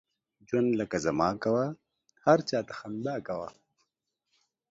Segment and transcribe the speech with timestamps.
[0.47, 1.65] ژوند لکه زما کوه،
[2.25, 3.49] هر چاته خندا کوه.